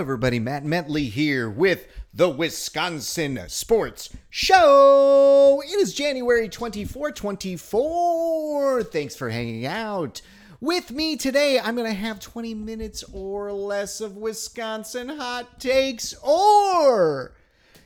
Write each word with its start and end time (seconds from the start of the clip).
everybody. 0.00 0.40
Matt 0.40 0.64
Mentley 0.64 1.10
here 1.10 1.50
with 1.50 1.86
the 2.14 2.30
Wisconsin 2.30 3.38
Sports 3.48 4.08
Show. 4.30 5.62
It 5.62 5.78
is 5.78 5.92
January 5.92 6.48
24, 6.48 7.12
24. 7.12 8.82
Thanks 8.84 9.14
for 9.14 9.28
hanging 9.28 9.66
out. 9.66 10.22
With 10.58 10.90
me 10.90 11.16
today, 11.16 11.60
I'm 11.60 11.76
going 11.76 11.86
to 11.86 11.92
have 11.92 12.18
20 12.18 12.54
minutes 12.54 13.04
or 13.12 13.52
less 13.52 14.00
of 14.00 14.16
Wisconsin 14.16 15.10
hot 15.10 15.60
takes 15.60 16.14
or 16.22 17.34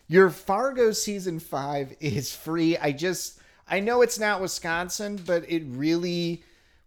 your 0.07 0.31
Fargo 0.31 0.93
season 0.93 1.41
5 1.41 1.97
is 1.99 2.33
free. 2.33 2.79
I 2.79 2.93
just 2.93 3.41
I 3.67 3.81
know 3.81 4.03
it's 4.03 4.21
not 4.21 4.41
Wisconsin, 4.41 5.21
but 5.27 5.51
it 5.51 5.65
really 5.67 6.45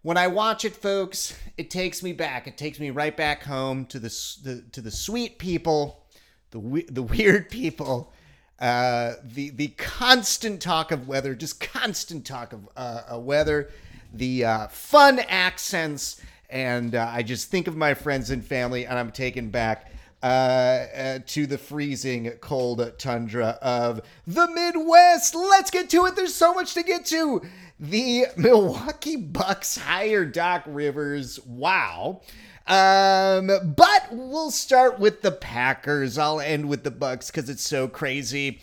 when 0.07 0.15
I 0.15 0.27
watch 0.27 0.63
it, 0.63 0.73
folks, 0.73 1.37
it 1.57 1.69
takes 1.69 2.01
me 2.01 2.13
back. 2.13 2.47
It 2.47 2.57
takes 2.57 2.79
me 2.79 2.91
right 2.91 3.15
back 3.15 3.43
home 3.43 3.85
to 3.87 3.99
the, 3.99 4.07
the 4.41 4.63
to 4.71 4.79
the 4.79 4.89
sweet 4.89 5.37
people, 5.37 6.05
the 6.51 6.85
the 6.89 7.03
weird 7.17 7.49
people, 7.49 8.13
uh, 8.57 9.15
the 9.21 9.49
the 9.49 9.67
constant 9.67 10.61
talk 10.61 10.93
of 10.93 11.09
weather, 11.09 11.35
just 11.35 11.59
constant 11.59 12.25
talk 12.25 12.53
of 12.53 12.69
uh, 12.77 13.01
uh, 13.15 13.19
weather, 13.19 13.69
the 14.13 14.45
uh, 14.45 14.67
fun 14.69 15.19
accents, 15.27 16.21
and 16.49 16.95
uh, 16.95 17.11
I 17.13 17.21
just 17.21 17.51
think 17.51 17.67
of 17.67 17.75
my 17.75 17.93
friends 17.93 18.29
and 18.29 18.45
family, 18.45 18.85
and 18.85 18.97
I'm 18.97 19.11
taken 19.11 19.49
back. 19.49 19.91
Uh, 20.23 20.25
uh, 20.95 21.19
to 21.27 21.45
the 21.45 21.59
freezing 21.59 22.27
cold 22.41 22.91
tundra 22.97 23.59
of 23.61 24.01
the 24.25 24.47
Midwest. 24.47 25.35
Let's 25.35 25.69
get 25.69 25.91
to 25.91 26.05
it. 26.07 26.15
There's 26.15 26.33
so 26.33 26.55
much 26.55 26.73
to 26.73 26.81
get 26.81 27.05
to. 27.07 27.43
The 27.79 28.25
Milwaukee 28.35 29.15
Bucks 29.15 29.77
hire 29.77 30.25
Doc 30.25 30.63
Rivers. 30.65 31.39
Wow. 31.45 32.21
Um, 32.65 33.47
but 33.75 34.07
we'll 34.11 34.49
start 34.49 34.99
with 34.99 35.21
the 35.21 35.31
Packers. 35.31 36.17
I'll 36.17 36.41
end 36.41 36.67
with 36.67 36.83
the 36.83 36.91
Bucks 36.91 37.29
because 37.29 37.47
it's 37.47 37.63
so 37.63 37.87
crazy. 37.87 38.59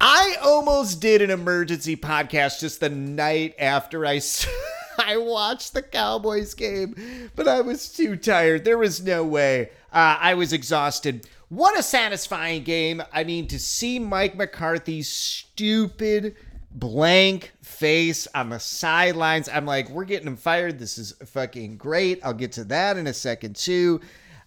I 0.00 0.36
almost 0.42 1.00
did 1.00 1.22
an 1.22 1.30
emergency 1.30 1.96
podcast 1.96 2.60
just 2.60 2.80
the 2.80 2.88
night 2.88 3.54
after 3.58 4.06
I 4.06 4.20
I 4.98 5.16
watched 5.16 5.74
the 5.74 5.82
Cowboys 5.82 6.54
game, 6.54 7.30
but 7.36 7.48
I 7.48 7.60
was 7.60 7.90
too 7.92 8.16
tired. 8.16 8.64
There 8.64 8.78
was 8.78 9.02
no 9.02 9.24
way. 9.24 9.70
Uh, 9.92 10.18
I 10.20 10.34
was 10.34 10.52
exhausted. 10.52 11.28
What 11.48 11.78
a 11.78 11.82
satisfying 11.82 12.64
game. 12.64 13.02
I 13.12 13.24
mean, 13.24 13.46
to 13.48 13.58
see 13.58 13.98
Mike 13.98 14.36
McCarthy's 14.36 15.08
stupid 15.08 16.36
blank 16.70 17.52
face 17.62 18.28
on 18.34 18.50
the 18.50 18.60
sidelines. 18.60 19.48
I'm 19.48 19.64
like, 19.64 19.88
we're 19.88 20.04
getting 20.04 20.26
him 20.26 20.36
fired. 20.36 20.78
This 20.78 20.98
is 20.98 21.14
fucking 21.24 21.76
great. 21.76 22.20
I'll 22.22 22.34
get 22.34 22.52
to 22.52 22.64
that 22.64 22.96
in 22.96 23.06
a 23.06 23.14
second, 23.14 23.56
too. 23.56 24.00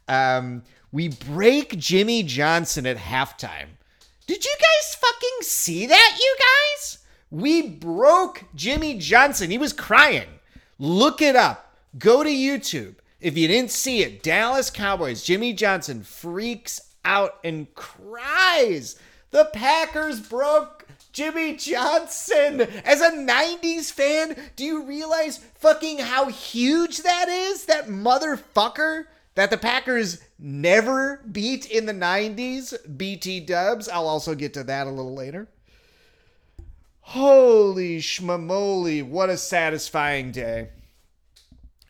Um, 0.07 0.63
we 0.91 1.07
break 1.07 1.77
Jimmy 1.77 2.23
Johnson 2.23 2.85
at 2.85 2.97
halftime. 2.97 3.69
Did 4.27 4.45
you 4.45 4.55
guys 4.59 4.95
fucking 4.95 5.41
see 5.41 5.87
that, 5.87 6.17
you 6.19 6.35
guys? 6.39 6.99
We 7.31 7.69
broke 7.69 8.43
Jimmy 8.55 8.97
Johnson. 8.97 9.49
He 9.49 9.57
was 9.57 9.73
crying. 9.73 10.27
Look 10.83 11.21
it 11.21 11.35
up. 11.35 11.75
Go 11.99 12.23
to 12.23 12.29
YouTube. 12.31 12.95
If 13.19 13.37
you 13.37 13.47
didn't 13.47 13.69
see 13.69 14.01
it, 14.01 14.23
Dallas 14.23 14.71
Cowboys, 14.71 15.21
Jimmy 15.21 15.53
Johnson 15.53 16.01
freaks 16.01 16.81
out 17.05 17.37
and 17.43 17.71
cries. 17.75 18.99
The 19.29 19.45
Packers 19.53 20.19
broke 20.19 20.87
Jimmy 21.13 21.55
Johnson. 21.55 22.61
As 22.83 22.99
a 22.99 23.11
90s 23.11 23.91
fan, 23.91 24.35
do 24.55 24.65
you 24.65 24.83
realize 24.83 25.37
fucking 25.37 25.99
how 25.99 26.29
huge 26.29 27.03
that 27.03 27.29
is? 27.29 27.65
That 27.65 27.85
motherfucker 27.85 29.05
that 29.35 29.51
the 29.51 29.59
Packers 29.59 30.19
never 30.39 31.21
beat 31.31 31.69
in 31.69 31.85
the 31.85 31.93
90s? 31.93 32.97
BT 32.97 33.41
dubs. 33.41 33.87
I'll 33.87 34.07
also 34.07 34.33
get 34.33 34.55
to 34.55 34.63
that 34.63 34.87
a 34.87 34.89
little 34.89 35.13
later. 35.13 35.47
Holy 37.11 37.97
schmamoli, 37.97 39.03
what 39.03 39.29
a 39.29 39.35
satisfying 39.35 40.31
day. 40.31 40.69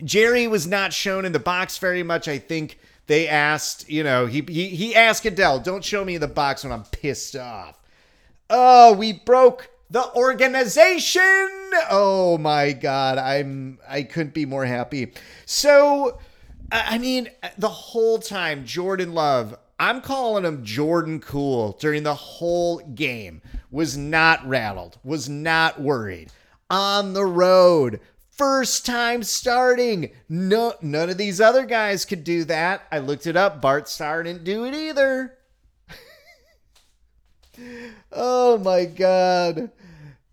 Jerry 0.02 0.48
was 0.48 0.66
not 0.66 0.92
shown 0.92 1.24
in 1.24 1.30
the 1.30 1.38
box 1.38 1.78
very 1.78 2.02
much. 2.02 2.26
I 2.26 2.38
think 2.38 2.76
they 3.06 3.28
asked, 3.28 3.88
you 3.88 4.02
know, 4.02 4.26
he, 4.26 4.40
he, 4.48 4.66
he 4.70 4.96
asked 4.96 5.24
Adele, 5.24 5.60
don't 5.60 5.84
show 5.84 6.04
me 6.04 6.18
the 6.18 6.26
box 6.26 6.64
when 6.64 6.72
I'm 6.72 6.82
pissed 6.86 7.36
off. 7.36 7.78
Oh, 8.50 8.94
we 8.94 9.12
broke 9.12 9.70
the 9.90 10.12
organization. 10.16 11.70
Oh 11.88 12.36
my 12.40 12.72
god, 12.72 13.18
I'm 13.18 13.78
I 13.88 14.02
couldn't 14.02 14.34
be 14.34 14.44
more 14.44 14.64
happy. 14.64 15.12
So, 15.46 16.18
I 16.72 16.98
mean, 16.98 17.28
the 17.58 17.68
whole 17.68 18.18
time 18.18 18.66
Jordan 18.66 19.14
Love, 19.14 19.56
I'm 19.82 20.00
calling 20.00 20.44
him 20.44 20.64
Jordan 20.64 21.18
Cool 21.18 21.72
during 21.80 22.04
the 22.04 22.14
whole 22.14 22.78
game. 22.78 23.42
Was 23.68 23.96
not 23.96 24.46
rattled, 24.46 24.96
was 25.02 25.28
not 25.28 25.80
worried. 25.80 26.30
On 26.70 27.14
the 27.14 27.24
road, 27.24 27.98
first 28.30 28.86
time 28.86 29.24
starting. 29.24 30.12
No, 30.28 30.74
none 30.82 31.10
of 31.10 31.18
these 31.18 31.40
other 31.40 31.66
guys 31.66 32.04
could 32.04 32.22
do 32.22 32.44
that. 32.44 32.82
I 32.92 33.00
looked 33.00 33.26
it 33.26 33.36
up. 33.36 33.60
Bart 33.60 33.88
Starr 33.88 34.22
didn't 34.22 34.44
do 34.44 34.64
it 34.64 34.74
either. 34.74 35.36
Oh 38.12 38.58
my 38.58 38.86
God. 38.86 39.70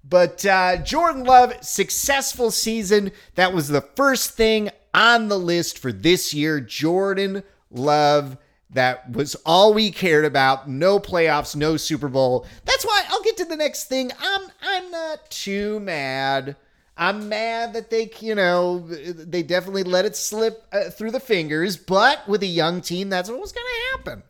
But 0.04 0.46
uh, 0.46 0.78
Jordan 0.78 1.24
Love, 1.24 1.54
successful 1.62 2.50
season. 2.50 3.12
That 3.36 3.54
was 3.54 3.68
the 3.68 3.82
first 3.82 4.32
thing 4.32 4.70
on 4.94 5.28
the 5.28 5.38
list 5.38 5.78
for 5.80 5.92
this 5.92 6.34
year. 6.34 6.62
Jordan 6.62 7.44
Love. 7.70 8.38
That 8.72 9.12
was 9.12 9.36
all 9.46 9.74
we 9.74 9.92
cared 9.92 10.26
about. 10.26 10.70
No 10.70 11.00
playoffs, 11.00 11.56
no 11.56 11.76
Super 11.78 12.08
Bowl. 12.08 12.46
That's 12.66 12.86
why 12.86 13.04
I'll 13.10 13.24
get 13.24 13.38
to 13.38 13.46
the 13.46 13.56
next 13.56 13.86
thing. 13.86 14.12
I'm 14.20 14.42
I'm 14.62 14.92
not 14.92 15.30
too 15.32 15.80
mad. 15.80 16.56
I'm 16.96 17.30
mad 17.30 17.74
that 17.74 17.90
they, 17.90 18.12
you 18.20 18.36
know, 18.36 18.80
they 18.80 19.42
definitely 19.42 19.84
let 19.84 20.04
it 20.04 20.18
slip 20.18 20.66
uh, 20.74 20.90
through 20.90 21.12
the 21.12 21.20
fingers. 21.20 21.78
But 21.78 22.28
with 22.28 22.44
a 22.44 22.48
young 22.48 22.82
team, 22.82 23.10
that's 23.10 23.30
what 23.30 23.40
was 23.40 23.54
going 23.54 23.66
to 23.66 23.98
happen. 23.98 24.24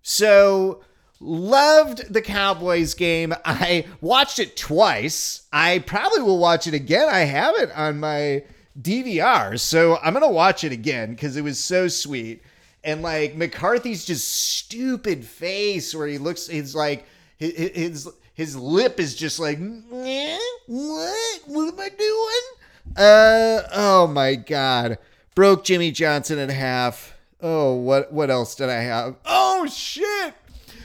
So 0.00 0.84
Loved 1.20 2.12
the 2.12 2.20
Cowboys 2.20 2.92
game. 2.92 3.32
I 3.46 3.86
watched 4.02 4.38
it 4.38 4.58
twice. 4.58 5.46
I 5.52 5.78
probably 5.78 6.20
will 6.20 6.38
watch 6.38 6.66
it 6.66 6.74
again. 6.74 7.08
I 7.08 7.20
have 7.20 7.54
it 7.56 7.70
on 7.72 7.98
my 7.98 8.44
DVR, 8.78 9.58
so 9.58 9.96
I'm 10.02 10.12
gonna 10.12 10.30
watch 10.30 10.64
it 10.64 10.72
again 10.72 11.10
because 11.10 11.38
it 11.38 11.42
was 11.42 11.58
so 11.58 11.88
sweet. 11.88 12.42
And 12.84 13.00
like 13.00 13.34
McCarthy's 13.34 14.04
just 14.04 14.30
stupid 14.30 15.24
face 15.24 15.94
where 15.94 16.06
he 16.06 16.18
looks, 16.18 16.46
he's 16.46 16.74
like 16.74 17.06
his 17.38 17.52
his, 17.74 18.08
his 18.34 18.56
lip 18.56 19.00
is 19.00 19.14
just 19.14 19.38
like 19.38 19.58
what? 19.88 21.40
What 21.46 21.72
am 21.72 21.80
I 21.80 21.88
doing? 21.88 22.96
Uh 22.96 23.62
oh 23.72 24.06
my 24.06 24.34
god, 24.34 24.98
broke 25.34 25.64
Jimmy 25.64 25.90
Johnson 25.92 26.38
in 26.38 26.50
half. 26.50 27.16
Oh 27.40 27.74
what 27.74 28.12
what 28.12 28.30
else 28.30 28.54
did 28.54 28.68
I 28.68 28.82
have? 28.82 29.16
Oh 29.24 29.66
shit! 29.66 30.34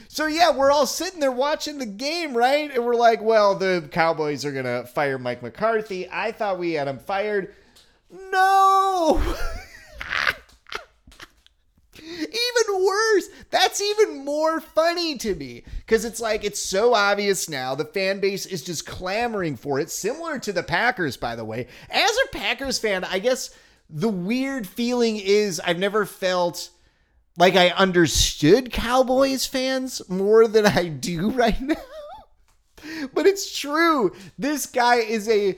So 0.08 0.26
yeah, 0.26 0.50
we're 0.50 0.72
all 0.72 0.86
sitting 0.86 1.20
there 1.20 1.30
watching 1.30 1.78
the 1.78 1.86
game, 1.86 2.36
right? 2.36 2.70
And 2.74 2.84
we're 2.84 2.94
like, 2.94 3.20
well, 3.20 3.54
the 3.54 3.88
Cowboys 3.92 4.44
are 4.44 4.52
gonna 4.52 4.86
fire 4.86 5.18
Mike 5.18 5.42
McCarthy. 5.42 6.08
I 6.10 6.32
thought 6.32 6.58
we 6.58 6.72
had 6.72 6.88
him 6.88 6.98
fired. 6.98 7.54
No. 8.10 9.22
even 12.02 12.84
worse. 12.84 13.28
That's 13.50 13.80
even 13.80 14.24
more 14.24 14.60
funny 14.60 15.16
to 15.18 15.34
me 15.34 15.64
because 15.78 16.04
it's 16.04 16.20
like 16.20 16.44
it's 16.44 16.60
so 16.60 16.94
obvious 16.94 17.48
now. 17.48 17.74
The 17.74 17.84
fan 17.84 18.20
base 18.20 18.46
is 18.46 18.62
just 18.62 18.86
clamoring 18.86 19.56
for 19.56 19.78
it, 19.80 19.90
similar 19.90 20.38
to 20.40 20.52
the 20.52 20.62
Packers, 20.62 21.16
by 21.16 21.36
the 21.36 21.44
way. 21.44 21.66
As 21.90 22.10
a 22.10 22.36
Packers 22.36 22.78
fan, 22.78 23.04
I 23.04 23.18
guess 23.18 23.50
the 23.88 24.08
weird 24.08 24.66
feeling 24.66 25.16
is 25.16 25.60
I've 25.60 25.78
never 25.78 26.06
felt 26.06 26.70
like 27.36 27.56
I 27.56 27.70
understood 27.70 28.72
Cowboys 28.72 29.46
fans 29.46 30.02
more 30.08 30.46
than 30.46 30.66
I 30.66 30.88
do 30.88 31.30
right 31.32 31.60
now. 31.60 31.76
but 33.12 33.26
it's 33.26 33.58
true. 33.58 34.14
This 34.38 34.66
guy 34.66 34.96
is 34.96 35.28
a 35.28 35.56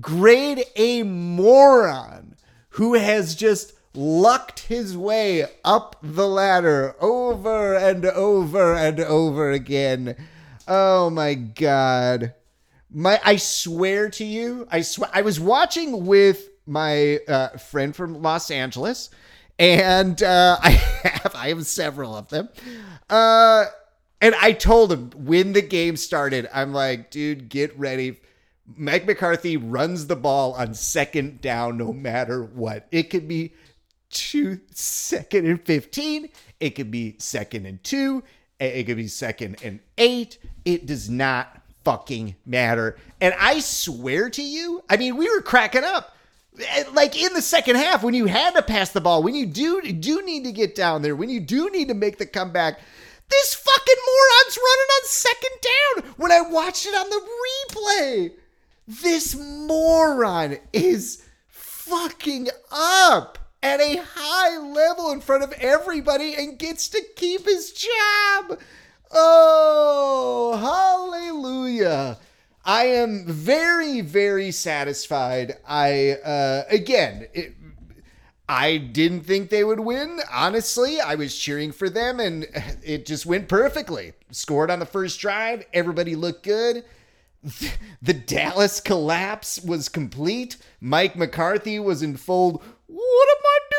grade 0.00 0.64
A 0.76 1.02
moron 1.02 2.36
who 2.70 2.94
has 2.94 3.34
just 3.34 3.72
lucked 3.94 4.60
his 4.60 4.96
way 4.96 5.46
up 5.64 5.96
the 6.02 6.28
ladder 6.28 6.96
over 7.00 7.74
and 7.74 8.04
over 8.04 8.74
and 8.74 9.00
over 9.00 9.50
again. 9.50 10.16
Oh 10.66 11.10
my 11.10 11.34
god. 11.34 12.34
My 12.90 13.20
I 13.24 13.36
swear 13.36 14.08
to 14.10 14.24
you, 14.24 14.66
I 14.70 14.82
swear 14.82 15.10
I 15.12 15.22
was 15.22 15.40
watching 15.40 16.06
with 16.06 16.48
my 16.66 17.18
uh, 17.28 17.48
friend 17.58 17.94
from 17.94 18.22
Los 18.22 18.50
Angeles 18.50 19.10
and 19.58 20.22
uh, 20.22 20.58
I 20.62 20.70
have 20.70 21.34
I 21.34 21.48
have 21.48 21.66
several 21.66 22.16
of 22.16 22.28
them. 22.28 22.48
Uh, 23.08 23.66
and 24.20 24.34
I 24.36 24.52
told 24.52 24.92
him 24.92 25.10
when 25.16 25.52
the 25.52 25.62
game 25.62 25.96
started, 25.96 26.48
I'm 26.52 26.72
like, 26.72 27.10
dude, 27.10 27.48
get 27.48 27.78
ready. 27.78 28.20
Mike 28.66 29.06
McCarthy 29.06 29.58
runs 29.58 30.06
the 30.06 30.16
ball 30.16 30.54
on 30.54 30.72
second 30.72 31.42
down 31.42 31.76
no 31.76 31.92
matter 31.92 32.42
what. 32.42 32.88
It 32.90 33.10
could 33.10 33.28
be 33.28 33.52
to 34.14 34.60
second 34.70 35.46
and 35.46 35.60
15. 35.60 36.28
It 36.60 36.70
could 36.70 36.90
be 36.90 37.16
second 37.18 37.66
and 37.66 37.82
two. 37.84 38.22
It 38.58 38.84
could 38.84 38.96
be 38.96 39.08
second 39.08 39.56
and 39.62 39.80
eight. 39.98 40.38
It 40.64 40.86
does 40.86 41.10
not 41.10 41.60
fucking 41.84 42.36
matter. 42.46 42.96
And 43.20 43.34
I 43.38 43.60
swear 43.60 44.30
to 44.30 44.42
you, 44.42 44.82
I 44.88 44.96
mean, 44.96 45.16
we 45.16 45.28
were 45.28 45.42
cracking 45.42 45.84
up. 45.84 46.16
Eh, 46.58 46.84
like 46.92 47.20
in 47.20 47.32
the 47.34 47.42
second 47.42 47.76
half, 47.76 48.02
when 48.02 48.14
you 48.14 48.26
had 48.26 48.54
to 48.54 48.62
pass 48.62 48.90
the 48.90 49.00
ball, 49.00 49.22
when 49.22 49.34
you 49.34 49.46
do 49.46 49.82
do 49.82 50.22
need 50.22 50.44
to 50.44 50.52
get 50.52 50.74
down 50.74 51.02
there, 51.02 51.16
when 51.16 51.28
you 51.28 51.40
do 51.40 51.68
need 51.70 51.88
to 51.88 51.94
make 51.94 52.18
the 52.18 52.26
comeback, 52.26 52.78
this 53.28 53.54
fucking 53.54 54.02
moron's 54.06 54.58
running 54.58 54.90
on 54.94 55.04
second 55.04 55.50
down. 55.62 56.14
When 56.16 56.32
I 56.32 56.40
watched 56.42 56.86
it 56.86 56.94
on 56.94 57.10
the 57.10 57.28
replay, 57.44 58.32
this 58.86 59.34
moron 59.34 60.58
is 60.72 61.24
fucking 61.48 62.48
up 62.70 63.38
at 63.64 63.80
a 63.80 64.02
high 64.14 64.58
level 64.58 65.10
in 65.10 65.22
front 65.22 65.42
of 65.42 65.52
everybody 65.54 66.34
and 66.34 66.58
gets 66.58 66.86
to 66.90 67.02
keep 67.16 67.46
his 67.46 67.72
job. 67.72 68.60
Oh, 69.10 71.10
hallelujah. 71.10 72.18
I 72.62 72.84
am 72.84 73.24
very, 73.26 74.02
very 74.02 74.50
satisfied. 74.50 75.56
I, 75.66 76.18
uh, 76.24 76.64
again, 76.68 77.26
it, 77.32 77.54
I 78.46 78.76
didn't 78.76 79.22
think 79.22 79.48
they 79.48 79.64
would 79.64 79.80
win. 79.80 80.20
Honestly, 80.30 81.00
I 81.00 81.14
was 81.14 81.36
cheering 81.36 81.72
for 81.72 81.88
them 81.88 82.20
and 82.20 82.46
it 82.82 83.06
just 83.06 83.24
went 83.24 83.48
perfectly. 83.48 84.12
Scored 84.30 84.70
on 84.70 84.78
the 84.78 84.86
first 84.86 85.20
drive. 85.20 85.64
Everybody 85.72 86.16
looked 86.16 86.42
good. 86.42 86.84
The 88.00 88.14
Dallas 88.14 88.80
collapse 88.80 89.60
was 89.60 89.88
complete. 89.88 90.56
Mike 90.80 91.16
McCarthy 91.16 91.78
was 91.78 92.02
in 92.02 92.16
full, 92.16 92.62
what 92.86 93.28
am 93.28 93.44
I 93.44 93.58
doing? 93.70 93.74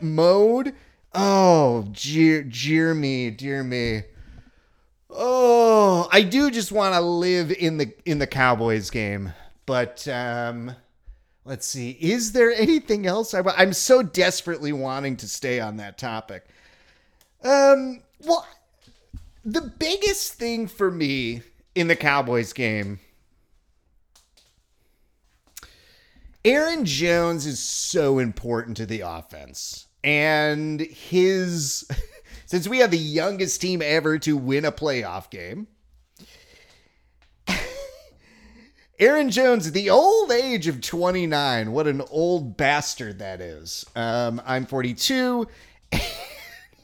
mode. 0.00 0.74
Oh, 1.12 1.88
dear, 1.92 2.42
dear 2.42 2.94
me, 2.94 3.30
dear 3.30 3.62
me. 3.62 4.02
Oh, 5.10 6.08
I 6.12 6.22
do 6.22 6.50
just 6.50 6.70
want 6.70 6.94
to 6.94 7.00
live 7.00 7.50
in 7.50 7.78
the 7.78 7.92
in 8.04 8.20
the 8.20 8.28
Cowboys 8.28 8.90
game, 8.90 9.32
but 9.66 10.06
um, 10.06 10.76
let's 11.44 11.66
see. 11.66 11.90
Is 12.00 12.32
there 12.32 12.52
anything 12.52 13.06
else? 13.06 13.34
I, 13.34 13.42
I'm 13.56 13.72
so 13.72 14.02
desperately 14.02 14.72
wanting 14.72 15.16
to 15.16 15.28
stay 15.28 15.58
on 15.58 15.78
that 15.78 15.98
topic. 15.98 16.46
Um, 17.42 18.02
well, 18.20 18.46
the 19.44 19.62
biggest 19.62 20.34
thing 20.34 20.68
for 20.68 20.92
me 20.92 21.42
in 21.74 21.88
the 21.88 21.96
Cowboys 21.96 22.52
game. 22.52 23.00
Aaron 26.44 26.86
Jones 26.86 27.44
is 27.44 27.58
so 27.58 28.18
important 28.18 28.76
to 28.78 28.86
the 28.86 29.00
offense. 29.00 29.88
And 30.02 30.80
his 30.80 31.86
since 32.46 32.66
we 32.66 32.78
have 32.78 32.90
the 32.90 32.98
youngest 32.98 33.60
team 33.60 33.82
ever 33.82 34.18
to 34.20 34.36
win 34.36 34.64
a 34.64 34.72
playoff 34.72 35.30
game. 35.30 35.66
Aaron 38.98 39.30
Jones, 39.30 39.70
the 39.72 39.90
old 39.90 40.32
age 40.32 40.66
of 40.66 40.80
29. 40.80 41.72
What 41.72 41.86
an 41.86 42.02
old 42.10 42.56
bastard 42.56 43.18
that 43.18 43.40
is. 43.40 43.84
Um, 43.94 44.40
I'm 44.46 44.64
42. 44.64 45.46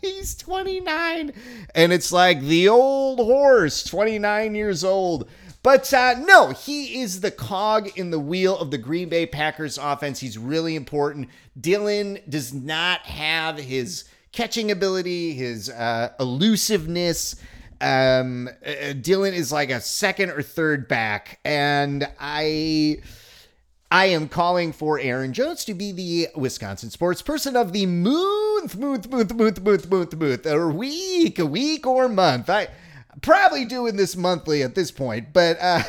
He's 0.02 0.36
29. 0.36 1.32
And 1.74 1.92
it's 1.92 2.12
like 2.12 2.42
the 2.42 2.68
old 2.68 3.18
horse, 3.18 3.82
29 3.84 4.54
years 4.54 4.84
old. 4.84 5.28
But 5.66 5.92
uh, 5.92 6.14
no, 6.20 6.50
he 6.50 7.00
is 7.00 7.22
the 7.22 7.32
cog 7.32 7.98
in 7.98 8.12
the 8.12 8.20
wheel 8.20 8.56
of 8.56 8.70
the 8.70 8.78
Green 8.78 9.08
Bay 9.08 9.26
Packers 9.26 9.78
offense. 9.78 10.20
He's 10.20 10.38
really 10.38 10.76
important. 10.76 11.28
Dillon 11.60 12.20
does 12.28 12.54
not 12.54 13.00
have 13.00 13.58
his 13.58 14.04
catching 14.30 14.70
ability, 14.70 15.32
his 15.32 15.68
uh, 15.68 16.12
elusiveness. 16.20 17.34
Um, 17.80 18.48
uh, 18.64 18.92
Dillon 18.92 19.34
is 19.34 19.50
like 19.50 19.70
a 19.70 19.80
second 19.80 20.30
or 20.30 20.40
third 20.40 20.86
back, 20.86 21.40
and 21.44 22.08
I. 22.20 22.98
I 23.90 24.06
am 24.06 24.28
calling 24.28 24.72
for 24.72 24.98
Aaron 24.98 25.32
Jones 25.32 25.64
to 25.64 25.74
be 25.74 25.92
the 25.92 26.28
Wisconsin 26.36 26.90
sports 26.90 27.22
person 27.22 27.56
of 27.56 27.72
the 27.72 27.86
month, 27.86 28.76
month, 28.76 29.08
month, 29.08 29.34
month, 29.34 29.60
month, 29.60 29.90
month, 29.90 30.16
month, 30.16 30.46
or 30.46 30.70
week, 30.70 31.38
a 31.38 31.46
week 31.46 31.86
or 31.86 32.08
month. 32.08 32.50
I 32.50 32.66
probably 33.26 33.64
doing 33.64 33.96
this 33.96 34.16
monthly 34.16 34.62
at 34.62 34.76
this 34.76 34.92
point, 34.92 35.32
but 35.32 35.58
uh, 35.60 35.82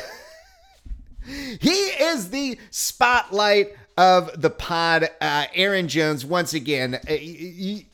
he 1.60 1.70
is 1.70 2.30
the 2.30 2.58
spotlight 2.70 3.68
of 3.96 4.42
the 4.42 4.50
pod. 4.50 5.08
Uh, 5.20 5.46
Aaron 5.54 5.86
Jones, 5.86 6.26
once 6.26 6.52
again, 6.52 6.96
uh, 6.96 6.98
he, 7.06 7.86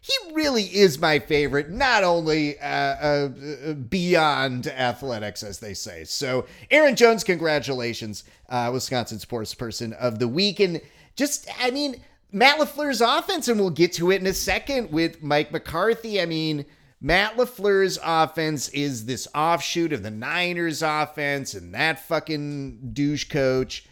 he 0.00 0.32
really 0.32 0.64
is 0.64 0.98
my 0.98 1.20
favorite, 1.20 1.70
not 1.70 2.02
only 2.02 2.58
uh, 2.58 2.66
uh, 2.66 3.74
beyond 3.74 4.66
athletics, 4.66 5.44
as 5.44 5.60
they 5.60 5.72
say. 5.72 6.02
So, 6.02 6.46
Aaron 6.72 6.96
Jones, 6.96 7.22
congratulations, 7.22 8.24
uh, 8.48 8.70
Wisconsin 8.72 9.20
sports 9.20 9.54
person 9.54 9.92
of 9.92 10.18
the 10.18 10.26
week. 10.26 10.58
And 10.58 10.80
just, 11.14 11.48
I 11.60 11.70
mean, 11.70 12.00
Matt 12.32 12.58
LaFleur's 12.58 13.00
offense, 13.00 13.46
and 13.46 13.60
we'll 13.60 13.70
get 13.70 13.92
to 13.94 14.10
it 14.10 14.20
in 14.20 14.26
a 14.26 14.34
second 14.34 14.90
with 14.90 15.22
Mike 15.22 15.52
McCarthy. 15.52 16.20
I 16.20 16.26
mean, 16.26 16.64
Matt 17.00 17.36
LaFleur's 17.36 17.98
offense 18.04 18.68
is 18.70 19.06
this 19.06 19.26
offshoot 19.34 19.92
of 19.92 20.02
the 20.02 20.10
Niners 20.10 20.82
offense 20.82 21.54
and 21.54 21.74
that 21.74 22.06
fucking 22.06 22.90
douche 22.92 23.24
coach. 23.24 23.86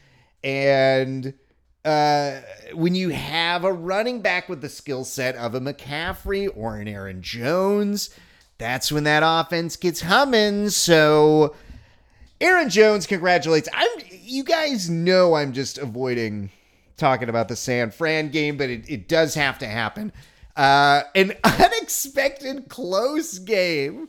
And 0.45 1.33
uh, 1.85 2.41
when 2.75 2.95
you 2.95 3.09
have 3.09 3.65
a 3.65 3.73
running 3.73 4.21
back 4.21 4.49
with 4.49 4.61
the 4.61 4.69
skill 4.69 5.05
set 5.05 5.37
of 5.37 5.55
a 5.55 5.61
McCaffrey 5.61 6.51
or 6.55 6.77
an 6.77 6.87
Aaron 6.87 7.23
Jones, 7.23 8.11
that's 8.59 8.93
when 8.93 9.05
that 9.05 9.23
offense 9.25 9.77
gets 9.77 10.03
humming. 10.03 10.69
So, 10.69 11.55
Aaron 12.41 12.69
Jones 12.69 13.07
congratulates. 13.07 13.69
I'm. 13.73 13.89
You 14.11 14.45
guys 14.45 14.91
know 14.91 15.35
I'm 15.35 15.55
just 15.55 15.79
avoiding 15.79 16.51
talking 16.99 17.31
about 17.31 17.49
the 17.49 17.57
San 17.57 17.91
Fran 17.91 18.29
game, 18.29 18.59
but 18.59 18.69
it, 18.69 18.89
it 18.91 19.09
does 19.09 19.35
have 19.35 19.59
to 19.61 19.67
happen. 19.67 20.13
Uh, 20.59 21.05
an 21.15 21.33
unexpected 21.45 22.69
close 22.69 23.39
game. 23.39 24.09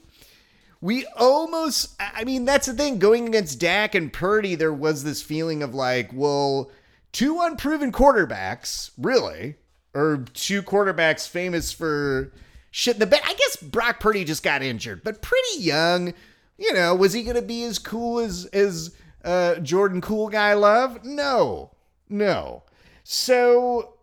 We 0.81 1.05
almost. 1.15 1.95
I 1.99 2.25
mean, 2.25 2.43
that's 2.43 2.67
the 2.67 2.73
thing. 2.73 2.99
Going 2.99 3.27
against 3.27 3.59
Dak 3.59 3.95
and 3.95 4.11
Purdy, 4.11 4.55
there 4.55 4.73
was 4.73 5.05
this 5.05 5.21
feeling 5.21 5.63
of 5.63 5.73
like, 5.73 6.11
well 6.11 6.71
two 7.11 7.39
unproven 7.41 7.91
quarterbacks, 7.91 8.91
really, 8.97 9.56
or 9.94 10.25
two 10.33 10.61
quarterbacks 10.61 11.27
famous 11.27 11.71
for 11.71 12.31
shit 12.71 12.95
in 12.95 12.99
the 12.99 13.07
bed. 13.07 13.21
I 13.23 13.33
guess 13.33 13.57
Brock 13.57 13.99
Purdy 13.99 14.23
just 14.23 14.44
got 14.44 14.61
injured, 14.61 15.03
but 15.03 15.21
pretty 15.21 15.59
young. 15.59 16.13
You 16.57 16.73
know, 16.73 16.94
was 16.94 17.13
he 17.13 17.23
going 17.23 17.35
to 17.35 17.41
be 17.41 17.63
as 17.63 17.79
cool 17.79 18.19
as 18.19 18.45
as 18.47 18.95
uh, 19.23 19.56
Jordan 19.56 20.01
Cool 20.01 20.29
Guy 20.29 20.53
Love? 20.53 21.03
No, 21.06 21.71
no. 22.09 22.63
So, 23.03 23.94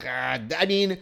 God, 0.00 0.54
I 0.56 0.64
mean, 0.66 0.98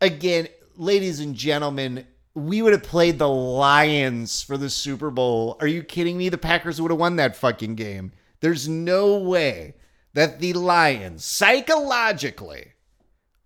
again, 0.00 0.48
ladies 0.76 1.20
and 1.20 1.34
gentlemen, 1.34 2.06
we 2.34 2.60
would 2.60 2.72
have 2.72 2.82
played 2.82 3.18
the 3.18 3.28
Lions 3.28 4.42
for 4.42 4.58
the 4.58 4.68
Super 4.68 5.10
Bowl. 5.10 5.56
Are 5.60 5.66
you 5.66 5.82
kidding 5.82 6.18
me? 6.18 6.28
The 6.28 6.36
Packers 6.36 6.80
would 6.80 6.90
have 6.90 7.00
won 7.00 7.16
that 7.16 7.34
fucking 7.34 7.76
game. 7.76 8.12
There's 8.40 8.68
no 8.68 9.16
way 9.16 9.74
that 10.12 10.38
the 10.38 10.52
Lions 10.52 11.24
psychologically 11.24 12.72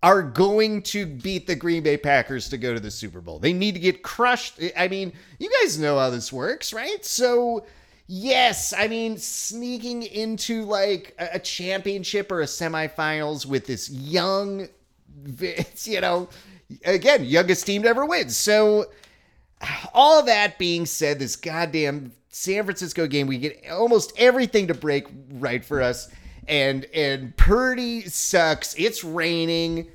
are 0.03 0.21
going 0.21 0.81
to 0.83 1.05
beat 1.05 1.47
the 1.47 1.55
Green 1.55 1.81
Bay 1.81 1.95
Packers 1.95 2.49
to 2.49 2.57
go 2.57 2.73
to 2.73 2.79
the 2.79 2.91
Super 2.91 3.21
Bowl. 3.21 3.39
They 3.39 3.53
need 3.53 3.75
to 3.75 3.79
get 3.79 4.03
crushed. 4.03 4.59
I 4.77 4.89
mean, 4.89 5.13
you 5.39 5.49
guys 5.61 5.79
know 5.79 5.97
how 5.97 6.09
this 6.09 6.33
works, 6.33 6.73
right? 6.73 7.03
So, 7.05 7.65
yes, 8.07 8.73
I 8.77 8.87
mean, 8.87 9.17
sneaking 9.17 10.03
into 10.03 10.63
like 10.63 11.15
a 11.17 11.39
championship 11.39 12.31
or 12.31 12.41
a 12.41 12.45
semifinals 12.45 13.45
with 13.45 13.65
this 13.67 13.89
young, 13.89 14.67
you 15.83 16.01
know, 16.01 16.29
again, 16.83 17.25
youngest 17.25 17.65
team 17.65 17.83
to 17.83 17.89
ever 17.89 18.05
win. 18.05 18.29
So, 18.29 18.85
all 19.93 20.23
that 20.23 20.57
being 20.57 20.85
said, 20.85 21.19
this 21.19 21.35
goddamn 21.35 22.11
San 22.29 22.65
Francisco 22.65 23.07
game, 23.07 23.27
we 23.27 23.37
get 23.37 23.63
almost 23.71 24.13
everything 24.17 24.67
to 24.67 24.73
break 24.73 25.07
right 25.31 25.63
for 25.63 25.81
us. 25.81 26.09
And 26.47 26.85
and 26.93 27.35
Purdy 27.37 28.01
sucks. 28.01 28.75
It's 28.77 29.03
raining. 29.03 29.87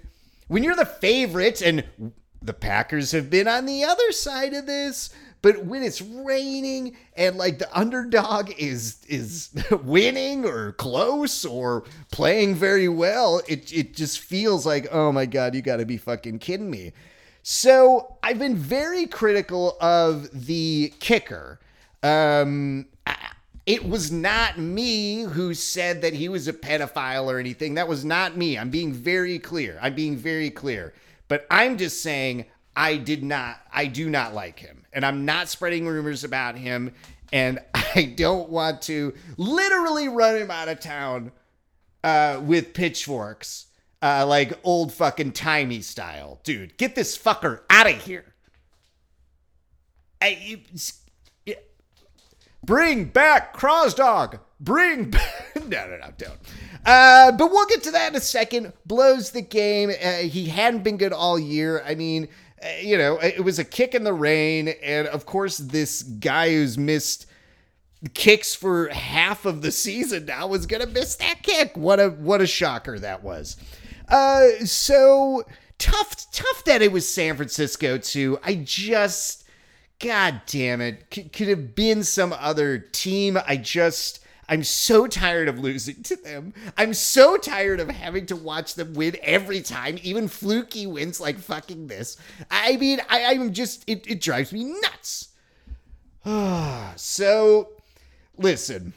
When 0.48 0.64
you're 0.64 0.74
the 0.74 0.84
favorite, 0.84 1.62
and 1.62 1.84
the 2.42 2.54
Packers 2.54 3.12
have 3.12 3.30
been 3.30 3.46
on 3.46 3.66
the 3.66 3.84
other 3.84 4.10
side 4.10 4.54
of 4.54 4.66
this, 4.66 5.10
but 5.42 5.64
when 5.64 5.82
it's 5.82 6.00
raining 6.02 6.96
and 7.16 7.36
like 7.36 7.58
the 7.58 7.78
underdog 7.78 8.52
is 8.58 8.98
is 9.08 9.50
winning 9.84 10.44
or 10.44 10.72
close 10.72 11.44
or 11.44 11.84
playing 12.10 12.54
very 12.54 12.88
well, 12.88 13.40
it 13.48 13.72
it 13.72 13.94
just 13.94 14.20
feels 14.20 14.66
like, 14.66 14.88
oh 14.92 15.12
my 15.12 15.26
god, 15.26 15.54
you 15.54 15.62
got 15.62 15.76
to 15.76 15.86
be 15.86 15.96
fucking 15.96 16.38
kidding 16.38 16.70
me. 16.70 16.92
So 17.42 18.18
I've 18.22 18.38
been 18.38 18.56
very 18.56 19.06
critical 19.06 19.76
of 19.80 20.28
the 20.46 20.92
kicker 21.00 21.58
um, 22.02 22.86
it 23.66 23.86
was 23.86 24.10
not 24.10 24.58
me 24.58 25.22
who 25.22 25.54
said 25.54 26.02
that 26.02 26.14
he 26.14 26.28
was 26.28 26.48
a 26.48 26.52
pedophile 26.52 27.26
or 27.26 27.38
anything. 27.38 27.74
That 27.74 27.88
was 27.88 28.04
not 28.04 28.36
me. 28.36 28.58
I'm 28.58 28.70
being 28.70 28.92
very 28.92 29.38
clear. 29.38 29.78
I'm 29.82 29.94
being 29.94 30.16
very 30.16 30.50
clear. 30.50 30.94
But 31.28 31.46
I'm 31.50 31.76
just 31.76 32.02
saying 32.02 32.46
I 32.80 32.96
did 32.96 33.22
not, 33.22 33.60
I 33.70 33.84
do 33.84 34.08
not 34.08 34.32
like 34.32 34.58
him. 34.58 34.86
And 34.94 35.04
I'm 35.04 35.26
not 35.26 35.50
spreading 35.50 35.86
rumors 35.86 36.24
about 36.24 36.56
him. 36.56 36.94
And 37.30 37.58
I 37.74 38.14
don't 38.16 38.48
want 38.48 38.80
to 38.82 39.12
literally 39.36 40.08
run 40.08 40.36
him 40.36 40.50
out 40.50 40.68
of 40.68 40.80
town 40.80 41.30
uh, 42.02 42.40
with 42.42 42.72
pitchforks, 42.72 43.66
uh, 44.00 44.24
like 44.26 44.58
old 44.64 44.94
fucking 44.94 45.32
timey 45.32 45.82
style. 45.82 46.40
Dude, 46.42 46.78
get 46.78 46.94
this 46.94 47.18
fucker 47.18 47.60
out 47.68 47.86
of 47.86 48.02
here. 48.02 48.24
I, 50.22 50.62
Bring 52.64 53.06
back 53.06 53.56
Crosdog. 53.56 54.40
Bring 54.58 55.10
back. 55.10 55.52
no, 55.56 55.86
no, 55.86 55.98
no, 55.98 56.08
don't. 56.16 56.38
Uh, 56.84 57.32
but 57.32 57.50
we'll 57.50 57.66
get 57.66 57.82
to 57.84 57.90
that 57.90 58.10
in 58.10 58.16
a 58.16 58.20
second. 58.20 58.72
Blows 58.86 59.30
the 59.32 59.42
game. 59.42 59.90
Uh, 59.90 60.12
he 60.12 60.46
hadn't 60.46 60.82
been 60.82 60.96
good 60.96 61.12
all 61.12 61.38
year. 61.38 61.82
I 61.86 61.94
mean, 61.94 62.28
you 62.80 62.98
know, 62.98 63.18
it 63.18 63.44
was 63.44 63.58
a 63.58 63.64
kick 63.64 63.94
in 63.94 64.04
the 64.04 64.12
rain. 64.12 64.68
And 64.82 65.06
of 65.08 65.26
course, 65.26 65.58
this 65.58 66.02
guy 66.02 66.50
who's 66.50 66.76
missed 66.78 67.26
kicks 68.14 68.54
for 68.54 68.88
half 68.88 69.44
of 69.44 69.62
the 69.62 69.70
season 69.70 70.26
now 70.26 70.46
was 70.46 70.66
going 70.66 70.82
to 70.82 70.88
miss 70.88 71.16
that 71.16 71.42
kick. 71.42 71.76
What 71.76 72.00
a 72.00 72.08
what 72.08 72.40
a 72.40 72.46
shocker 72.46 72.98
that 72.98 73.22
was. 73.22 73.56
Uh, 74.08 74.48
so 74.64 75.44
tough, 75.78 76.30
tough 76.32 76.64
that 76.64 76.82
it 76.82 76.92
was 76.92 77.08
San 77.08 77.36
Francisco 77.36 77.98
too. 77.98 78.38
I 78.42 78.54
just 78.54 79.40
God 80.00 80.40
damn 80.46 80.80
it. 80.80 81.04
C- 81.12 81.24
could 81.24 81.48
have 81.48 81.74
been 81.74 82.02
some 82.02 82.32
other 82.32 82.78
team. 82.78 83.38
I 83.46 83.56
just, 83.56 84.19
I'm 84.50 84.64
so 84.64 85.06
tired 85.06 85.46
of 85.46 85.60
losing 85.60 86.02
to 86.02 86.16
them. 86.16 86.52
I'm 86.76 86.92
so 86.92 87.36
tired 87.36 87.78
of 87.78 87.88
having 87.88 88.26
to 88.26 88.36
watch 88.36 88.74
them 88.74 88.94
win 88.94 89.16
every 89.22 89.60
time, 89.60 90.00
even 90.02 90.26
fluky 90.26 90.88
wins 90.88 91.20
like 91.20 91.38
fucking 91.38 91.86
this. 91.86 92.16
I 92.50 92.76
mean, 92.76 93.00
I, 93.08 93.26
I'm 93.26 93.52
just, 93.52 93.88
it, 93.88 94.10
it 94.10 94.20
drives 94.20 94.52
me 94.52 94.64
nuts. 94.64 95.28
so, 96.96 97.68
listen. 98.36 98.92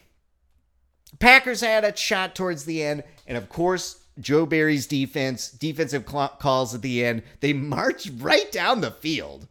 Packers 1.19 1.62
had 1.62 1.86
a 1.86 1.95
shot 1.95 2.33
towards 2.33 2.65
the 2.65 2.83
end, 2.83 3.03
and 3.27 3.38
of 3.38 3.48
course, 3.48 4.03
Joe 4.19 4.48
Barry's 4.48 4.88
defense, 4.88 5.51
defensive 5.51 6.07
calls 6.07 6.74
at 6.74 6.81
the 6.81 7.05
end, 7.05 7.22
they 7.41 7.53
march 7.53 8.10
right 8.17 8.51
down 8.51 8.81
the 8.81 8.89
field 8.89 9.48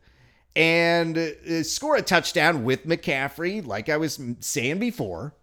and 0.57 1.17
uh, 1.17 1.63
score 1.63 1.95
a 1.95 2.03
touchdown 2.03 2.65
with 2.65 2.87
McCaffrey, 2.87 3.65
like 3.65 3.89
I 3.89 3.97
was 3.99 4.21
saying 4.41 4.81
before. 4.81 5.35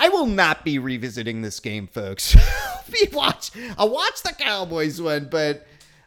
I 0.00 0.08
will 0.08 0.24
not 0.26 0.64
be 0.64 0.78
revisiting 0.78 1.42
this 1.42 1.60
game, 1.60 1.86
folks. 1.86 2.34
be 2.90 3.06
watch. 3.12 3.50
I'll 3.76 3.90
watch 3.90 4.22
the 4.22 4.32
Cowboys 4.32 5.00
one, 5.00 5.28
but 5.30 5.66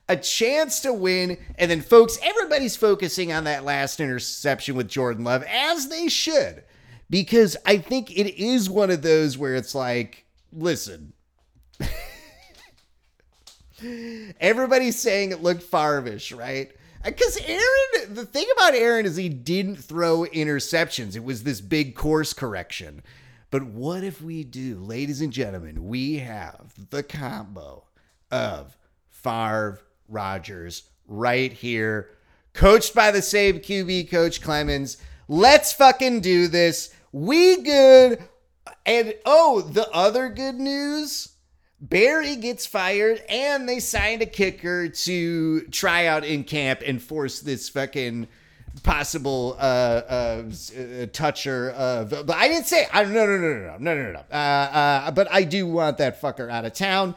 a 0.10 0.18
chance 0.18 0.80
to 0.82 0.92
win. 0.92 1.38
And 1.60 1.70
then, 1.70 1.82
folks, 1.82 2.18
everybody's 2.24 2.76
focusing 2.76 3.32
on 3.32 3.44
that 3.44 3.64
last 3.64 4.00
interception 4.00 4.76
with 4.76 4.90
Jordan 4.90 5.24
Love, 5.24 5.44
as 5.44 5.90
they 5.90 6.08
should, 6.10 6.64
because 7.08 7.56
I 7.68 7.78
think 7.78 8.10
it 8.10 8.36
is 8.42 8.68
one 8.68 8.90
of 8.90 9.04
those 9.04 9.38
where 9.38 9.54
it's 9.54 9.76
like, 9.76 10.26
listen. 10.52 11.14
Everybody's 14.40 15.00
saying 15.00 15.34
it 15.34 15.44
looked 15.44 15.62
Farvish, 15.62 16.36
right? 16.36 16.72
Uh, 17.06 17.12
because 17.12 17.38
Aaron, 17.46 18.16
the 18.16 18.26
thing 18.26 18.48
about 18.58 18.74
Aaron 18.74 19.06
is 19.06 19.18
he 19.18 19.30
didn't 19.30 19.76
throw 19.76 20.26
interceptions. 20.34 21.16
It 21.16 21.24
was 21.24 21.44
this 21.44 21.62
big 21.62 21.94
course 21.96 22.34
correction. 22.34 23.04
But 23.54 23.66
what 23.66 24.04
if 24.04 24.20
we 24.20 24.44
do, 24.44 24.80
ladies 24.80 25.22
and 25.22 25.32
gentlemen, 25.32 25.86
we 25.86 26.18
have 26.18 26.74
the 26.90 27.04
combo 27.04 27.84
of 28.32 28.76
Favre, 29.12 29.80
Rodgers 30.10 30.90
right 31.08 31.54
here, 31.54 32.10
coached 32.54 32.96
by 32.96 33.12
the 33.12 33.22
same 33.22 33.60
QB 33.60 34.10
coach 34.10 34.42
Clements. 34.42 34.98
Let's 35.28 35.72
fucking 35.72 36.22
do 36.22 36.48
this. 36.48 36.96
We 37.12 37.62
good. 37.62 38.24
And 38.88 39.14
oh, 39.24 39.62
the 39.62 39.88
other 39.92 40.30
good 40.30 40.56
news 40.56 41.34
Barry 41.80 42.38
gets 42.38 42.66
fired, 42.66 43.22
and 43.30 43.70
they 43.70 43.80
signed 43.80 44.24
a 44.24 44.26
kicker 44.26 44.90
to 44.90 45.62
try 45.68 46.08
out 46.08 46.26
in 46.26 46.44
camp 46.44 46.82
and 46.84 47.00
force 47.00 47.42
this 47.42 47.70
fucking 47.70 48.30
possible 48.82 49.56
uh, 49.60 49.62
uh, 49.62 50.44
uh 50.78 51.06
toucher 51.14 51.70
of. 51.72 52.10
But 52.10 52.32
I 52.32 52.48
didn't 52.48 52.66
say. 52.66 52.88
I, 52.92 53.04
no, 53.04 53.26
no, 53.26 53.38
no, 53.38 53.54
no, 53.54 53.78
no, 53.78 53.78
no, 53.80 53.96
no, 53.96 54.12
no. 54.14 54.24
Uh, 54.32 54.34
uh, 54.34 55.12
but 55.12 55.28
I 55.32 55.44
do 55.44 55.68
want 55.68 56.00
that 56.00 56.22
fucker 56.22 56.52
out 56.52 56.66
of 56.66 56.74
town. 56.74 57.16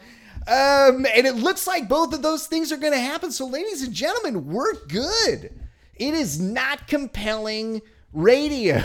Um, 0.48 1.06
and 1.06 1.26
it 1.26 1.34
looks 1.34 1.66
like 1.66 1.88
both 1.88 2.14
of 2.14 2.22
those 2.22 2.46
things 2.46 2.70
are 2.70 2.76
going 2.76 2.92
to 2.92 3.00
happen. 3.00 3.32
So, 3.32 3.46
ladies 3.46 3.82
and 3.82 3.92
gentlemen, 3.92 4.46
we're 4.46 4.75
good. 4.86 5.52
It 5.96 6.14
is 6.14 6.40
not 6.40 6.86
compelling 6.86 7.82
radio. 8.12 8.82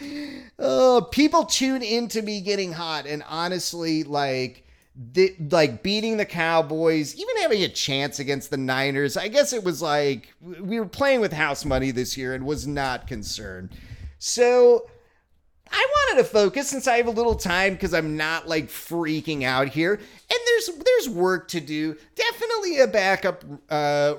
oh, 0.58 1.06
people 1.10 1.44
tune 1.44 1.82
into 1.82 2.22
me 2.22 2.40
getting 2.40 2.72
hot, 2.72 3.06
and 3.06 3.22
honestly, 3.28 4.02
like, 4.02 4.63
the, 4.96 5.34
like 5.50 5.82
beating 5.82 6.16
the 6.16 6.24
Cowboys, 6.24 7.14
even 7.16 7.36
having 7.38 7.62
a 7.62 7.68
chance 7.68 8.18
against 8.18 8.50
the 8.50 8.56
Niners. 8.56 9.16
I 9.16 9.28
guess 9.28 9.52
it 9.52 9.64
was 9.64 9.82
like 9.82 10.34
we 10.40 10.78
were 10.78 10.86
playing 10.86 11.20
with 11.20 11.32
house 11.32 11.64
money 11.64 11.90
this 11.90 12.16
year 12.16 12.34
and 12.34 12.46
was 12.46 12.66
not 12.66 13.06
concerned. 13.06 13.70
So 14.18 14.88
I 15.70 15.86
wanted 15.90 16.22
to 16.22 16.28
focus 16.28 16.68
since 16.68 16.86
I 16.86 16.96
have 16.98 17.06
a 17.06 17.12
little 17.12 17.34
time 17.34 17.74
because 17.74 17.92
I'm 17.92 18.16
not 18.16 18.48
like 18.48 18.68
freaking 18.68 19.42
out 19.42 19.68
here, 19.68 19.94
and 19.94 20.40
there's 20.46 20.70
there's 20.84 21.08
work 21.08 21.48
to 21.48 21.60
do. 21.60 21.96
Definitely 22.14 22.80
a 22.80 22.86
backup 22.86 23.44
uh, 23.70 24.14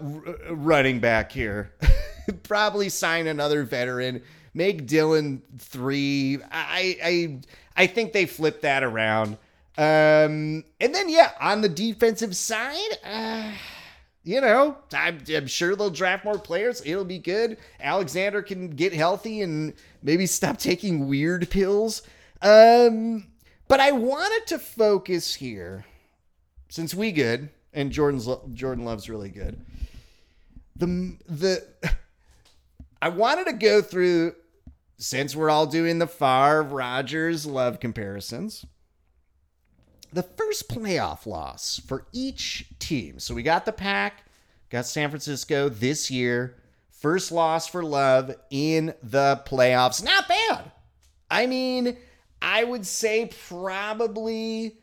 running 0.49 0.99
back 0.99 1.31
here. 1.31 1.73
Probably 2.43 2.89
sign 2.89 3.27
another 3.27 3.63
veteran 3.63 4.21
make 4.55 4.87
Dillon 4.87 5.43
three. 5.59 6.39
I 6.51 6.97
I 7.03 7.39
I 7.77 7.87
think 7.87 8.13
they 8.13 8.25
flipped 8.25 8.63
that 8.63 8.83
around. 8.83 9.37
Um, 9.77 10.63
and 10.79 10.93
then 10.93 11.09
yeah, 11.09 11.31
on 11.39 11.61
the 11.61 11.69
defensive 11.69 12.35
side, 12.35 12.97
uh, 13.03 13.51
you 14.23 14.41
know, 14.41 14.77
I'm, 14.93 15.21
I'm 15.29 15.47
sure 15.47 15.75
they'll 15.75 15.89
draft 15.89 16.25
more 16.25 16.39
players. 16.39 16.81
It'll 16.85 17.05
be 17.05 17.19
good. 17.19 17.57
Alexander 17.79 18.41
can 18.41 18.69
get 18.69 18.93
healthy 18.93 19.41
and 19.41 19.73
maybe 20.01 20.25
stop 20.25 20.57
taking 20.57 21.07
weird 21.07 21.49
pills. 21.49 22.01
Um, 22.41 23.27
but 23.67 23.79
I 23.79 23.91
wanted 23.91 24.47
to 24.47 24.59
focus 24.59 25.35
here, 25.35 25.85
since 26.69 26.93
we 26.93 27.11
good 27.11 27.49
and 27.73 27.91
Jordan's 27.91 28.27
Jordan 28.53 28.85
Love's 28.85 29.09
really 29.09 29.29
good. 29.29 29.59
The 30.75 31.17
the 31.27 31.63
I 33.01 33.09
wanted 33.09 33.45
to 33.47 33.53
go 33.53 33.81
through 33.81 34.35
since 34.97 35.35
we're 35.35 35.49
all 35.49 35.67
doing 35.67 35.99
the 35.99 36.07
Favre 36.07 36.63
Rodgers 36.63 37.45
love 37.45 37.79
comparisons, 37.79 38.65
the 40.15 40.23
first 40.23 40.69
playoff 40.69 41.25
loss 41.25 41.81
for 41.85 42.07
each 42.13 42.65
team. 42.79 43.19
So 43.19 43.35
we 43.35 43.43
got 43.43 43.65
the 43.65 43.73
Pack, 43.73 44.23
got 44.69 44.85
San 44.85 45.09
Francisco 45.09 45.67
this 45.67 46.09
year. 46.09 46.55
First 46.89 47.33
loss 47.33 47.67
for 47.67 47.83
Love 47.83 48.33
in 48.49 48.93
the 49.03 49.43
playoffs. 49.45 50.03
Not 50.03 50.27
bad. 50.29 50.71
I 51.29 51.47
mean, 51.47 51.97
I 52.41 52.63
would 52.63 52.85
say 52.85 53.29
probably, 53.47 54.77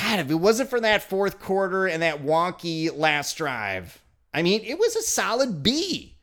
God, 0.00 0.20
if 0.20 0.30
it 0.30 0.36
wasn't 0.36 0.70
for 0.70 0.80
that 0.80 1.02
fourth 1.02 1.38
quarter 1.38 1.86
and 1.86 2.02
that 2.02 2.22
wonky 2.22 2.90
last 2.96 3.36
drive, 3.36 4.00
I 4.32 4.40
mean, 4.40 4.62
it 4.64 4.78
was 4.78 4.96
a 4.96 5.02
solid 5.02 5.62
B. 5.62 6.14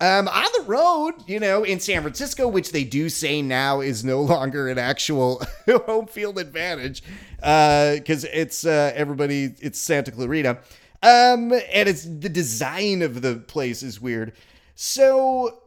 Um, 0.00 0.26
on 0.26 0.46
the 0.58 0.64
road, 0.64 1.14
you 1.28 1.38
know, 1.38 1.62
in 1.62 1.78
San 1.78 2.02
Francisco, 2.02 2.48
which 2.48 2.72
they 2.72 2.82
do 2.82 3.08
say 3.08 3.40
now 3.42 3.80
is 3.80 4.04
no 4.04 4.20
longer 4.22 4.68
an 4.68 4.78
actual 4.78 5.42
home 5.68 6.06
field 6.06 6.38
advantage, 6.38 7.02
because 7.36 8.24
uh, 8.24 8.28
it's 8.32 8.66
uh, 8.66 8.92
everybody, 8.94 9.54
it's 9.60 9.78
Santa 9.78 10.10
Clarita, 10.10 10.58
um, 11.02 11.52
and 11.52 11.88
it's 11.88 12.04
the 12.04 12.28
design 12.28 13.02
of 13.02 13.22
the 13.22 13.36
place 13.36 13.82
is 13.82 14.00
weird. 14.00 14.32
So, 14.74 15.60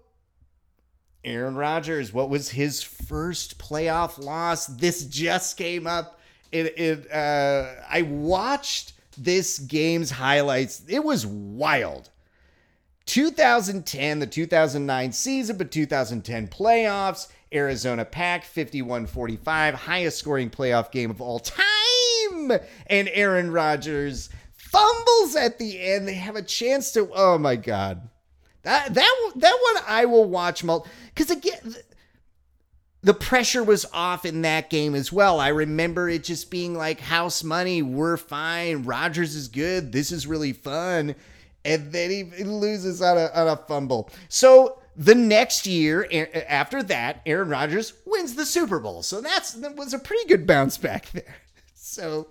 Aaron 1.23 1.55
Rodgers, 1.55 2.11
what 2.11 2.29
was 2.29 2.49
his 2.49 2.83
first 2.83 3.57
playoff 3.57 4.21
loss? 4.21 4.67
This 4.67 5.05
just 5.05 5.57
came 5.57 5.87
up. 5.87 6.19
It, 6.51 6.77
it 6.77 7.11
uh, 7.11 7.75
I 7.89 8.01
watched 8.01 8.93
this 9.17 9.57
game's 9.59 10.11
highlights. 10.11 10.83
It 10.87 11.03
was 11.03 11.25
wild. 11.25 12.09
2010, 13.07 14.19
the 14.19 14.27
2009 14.27 15.11
season, 15.11 15.57
but 15.57 15.71
2010 15.71 16.47
playoffs. 16.47 17.27
Arizona 17.53 18.03
Pack 18.03 18.43
51 18.43 19.07
45, 19.07 19.73
highest 19.73 20.19
scoring 20.19 20.49
playoff 20.49 20.91
game 20.91 21.09
of 21.09 21.21
all 21.21 21.39
time. 21.39 22.51
And 22.87 23.09
Aaron 23.13 23.51
Rodgers 23.51 24.29
fumbles 24.55 25.35
at 25.35 25.57
the 25.57 25.81
end. 25.81 26.07
They 26.07 26.15
have 26.15 26.35
a 26.35 26.41
chance 26.41 26.91
to, 26.91 27.09
oh 27.13 27.37
my 27.37 27.55
God. 27.55 28.09
Uh, 28.65 28.89
that 28.89 29.31
that 29.37 29.57
one 29.61 29.83
I 29.87 30.03
will 30.05 30.25
watch 30.25 30.61
because 30.61 31.31
again 31.31 31.75
the 33.01 33.13
pressure 33.13 33.63
was 33.63 33.85
off 33.93 34.25
in 34.25 34.41
that 34.41 34.69
game 34.69 34.93
as 34.93 35.09
well. 35.13 35.39
I 35.39 35.49
remember 35.49 36.09
it 36.09 36.25
just 36.25 36.51
being 36.51 36.75
like 36.75 36.99
house 36.99 37.45
money, 37.45 37.81
we're 37.81 38.17
fine, 38.17 38.83
Rodgers 38.83 39.35
is 39.35 39.47
good, 39.47 39.93
this 39.93 40.11
is 40.11 40.27
really 40.27 40.51
fun, 40.51 41.15
and 41.67 41.91
then 41.91 42.09
he, 42.09 42.23
he 42.35 42.43
loses 42.43 43.01
on 43.01 43.17
a 43.17 43.29
on 43.35 43.47
a 43.47 43.57
fumble. 43.57 44.09
So 44.29 44.79
the 44.95 45.13
next 45.13 45.67
year 45.67 46.07
after 46.49 46.81
that, 46.83 47.21
Aaron 47.25 47.49
Rodgers 47.49 47.93
wins 48.05 48.33
the 48.33 48.45
Super 48.45 48.79
Bowl. 48.79 49.03
So 49.03 49.21
that's 49.21 49.51
that 49.53 49.75
was 49.75 49.93
a 49.93 49.99
pretty 49.99 50.27
good 50.27 50.47
bounce 50.47 50.77
back 50.77 51.09
there. 51.11 51.35
So 51.75 52.27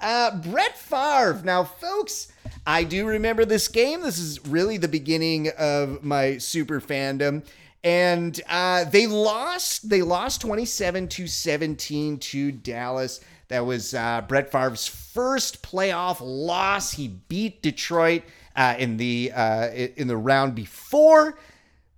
uh, 0.00 0.36
Brett 0.38 0.76
Favre. 0.76 1.40
Now, 1.44 1.64
folks, 1.64 2.32
I 2.66 2.82
do 2.84 3.06
remember 3.06 3.44
this 3.44 3.68
game. 3.68 4.02
This 4.02 4.18
is 4.18 4.44
really 4.46 4.78
the 4.78 4.88
beginning 4.88 5.50
of 5.58 6.02
my 6.02 6.38
super 6.38 6.80
fandom 6.80 7.44
and 7.84 8.40
uh, 8.48 8.84
they 8.84 9.06
lost. 9.06 9.88
They 9.88 10.02
lost 10.02 10.40
27 10.40 11.08
to 11.08 11.26
17 11.26 12.18
to 12.18 12.52
Dallas. 12.52 13.20
That 13.48 13.64
was 13.64 13.94
uh, 13.94 14.22
Brett 14.28 14.52
Favre's 14.52 14.86
first 14.86 15.62
playoff 15.62 16.18
loss. 16.20 16.92
He 16.92 17.08
beat 17.08 17.62
Detroit 17.62 18.22
uh, 18.58 18.74
in 18.78 18.96
the 18.96 19.32
uh, 19.34 19.68
in 19.70 20.08
the 20.08 20.16
round 20.16 20.54
before. 20.54 21.38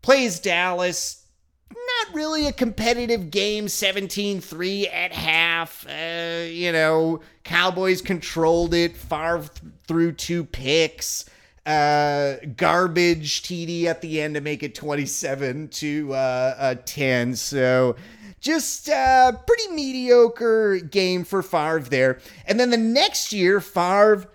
Plays 0.02 0.38
Dallas. 0.38 1.24
Not 1.70 2.14
really 2.14 2.46
a 2.46 2.52
competitive 2.52 3.30
game. 3.30 3.66
17-3 3.66 4.92
at 4.92 5.12
half. 5.12 5.86
Uh, 5.88 6.44
you 6.44 6.72
know, 6.72 7.20
Cowboys 7.44 8.02
controlled 8.02 8.74
it. 8.74 8.96
Favre 8.96 9.38
th- 9.38 9.72
threw 9.86 10.12
two 10.12 10.44
picks 10.44 11.24
uh, 11.66 12.36
garbage 12.56 13.42
TD 13.42 13.84
at 13.84 14.00
the 14.00 14.20
end 14.20 14.34
to 14.34 14.40
make 14.40 14.62
it 14.62 14.74
27 14.74 15.68
to 15.68 16.12
uh, 16.12 16.54
uh, 16.58 16.74
10. 16.84 17.36
So 17.36 17.96
just 18.40 18.88
a 18.88 18.94
uh, 18.94 19.32
pretty 19.32 19.68
mediocre 19.72 20.78
game 20.78 21.24
for 21.24 21.42
Favre 21.42 21.80
there. 21.80 22.18
And 22.46 22.58
then 22.58 22.70
the 22.70 22.76
next 22.76 23.32
year, 23.32 23.60
Favre 23.60 24.26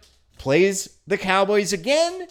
plays 0.46 1.00
the 1.08 1.18
Cowboys 1.18 1.74
again 1.74 2.28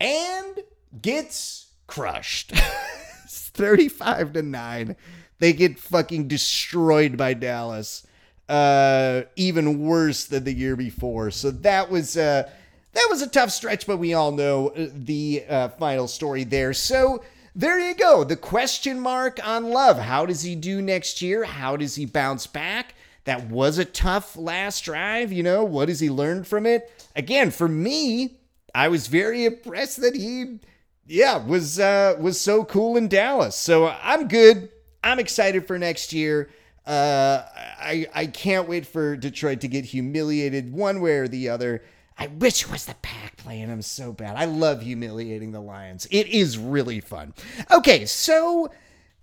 and 0.00 0.58
gets 1.00 1.68
crushed. 1.86 2.52
35 3.28 4.32
to 4.32 4.42
9. 4.42 4.96
They 5.38 5.52
get 5.52 5.78
fucking 5.78 6.26
destroyed 6.26 7.16
by 7.16 7.34
Dallas. 7.34 8.04
Uh, 8.48 9.22
even 9.36 9.86
worse 9.86 10.24
than 10.24 10.42
the 10.42 10.52
year 10.52 10.74
before. 10.74 11.30
So 11.30 11.52
that 11.52 11.92
was 11.92 12.16
uh 12.16 12.50
that 12.92 13.06
was 13.08 13.22
a 13.22 13.28
tough 13.28 13.50
stretch, 13.50 13.86
but 13.86 13.98
we 13.98 14.14
all 14.14 14.32
know 14.32 14.70
uh, 14.70 14.88
the 14.92 15.44
uh, 15.48 15.68
final 15.68 16.08
story 16.08 16.42
there. 16.42 16.72
So 16.72 17.22
there 17.54 17.78
you 17.78 17.94
go. 17.94 18.24
The 18.24 18.34
question 18.34 18.98
mark 18.98 19.38
on 19.46 19.70
Love. 19.70 20.00
How 20.00 20.26
does 20.26 20.42
he 20.42 20.56
do 20.56 20.82
next 20.82 21.22
year? 21.22 21.44
How 21.44 21.76
does 21.76 21.94
he 21.94 22.04
bounce 22.04 22.48
back? 22.48 22.94
That 23.24 23.48
was 23.48 23.78
a 23.78 23.84
tough 23.84 24.36
last 24.36 24.84
drive. 24.84 25.32
You 25.32 25.42
know, 25.42 25.64
what 25.64 25.88
has 25.88 26.00
he 26.00 26.10
learned 26.10 26.46
from 26.46 26.66
it? 26.66 26.90
Again, 27.16 27.50
for 27.50 27.68
me, 27.68 28.38
I 28.74 28.88
was 28.88 29.06
very 29.06 29.44
impressed 29.44 30.00
that 30.02 30.14
he, 30.14 30.58
yeah, 31.06 31.36
was 31.36 31.78
uh, 31.78 32.16
was 32.18 32.40
so 32.40 32.64
cool 32.64 32.96
in 32.96 33.08
Dallas. 33.08 33.56
So 33.56 33.88
I'm 33.88 34.28
good. 34.28 34.68
I'm 35.02 35.18
excited 35.18 35.66
for 35.66 35.78
next 35.78 36.12
year. 36.12 36.50
Uh, 36.86 37.42
I 37.80 38.06
I 38.14 38.26
can't 38.26 38.68
wait 38.68 38.86
for 38.86 39.16
Detroit 39.16 39.60
to 39.62 39.68
get 39.68 39.86
humiliated 39.86 40.72
one 40.72 41.00
way 41.00 41.18
or 41.18 41.28
the 41.28 41.48
other. 41.48 41.82
I 42.18 42.28
wish 42.28 42.64
it 42.64 42.70
was 42.70 42.84
the 42.84 42.94
pack 43.02 43.36
playing 43.38 43.68
them 43.68 43.82
so 43.82 44.12
bad. 44.12 44.36
I 44.36 44.44
love 44.44 44.82
humiliating 44.82 45.50
the 45.50 45.60
Lions. 45.60 46.06
It 46.10 46.28
is 46.28 46.56
really 46.56 47.00
fun. 47.00 47.34
Okay, 47.72 48.06
so 48.06 48.70